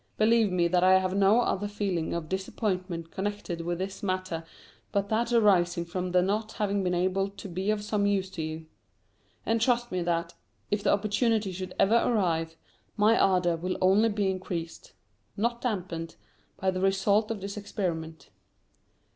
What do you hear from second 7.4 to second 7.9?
be of